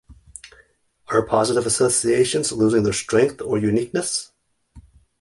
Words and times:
Are 1.09 1.21
positive 1.27 1.67
associations 1.67 2.51
losing 2.51 2.81
their 2.81 2.91
strength 2.91 3.39
or 3.39 3.59
uniqueness? 3.59 4.31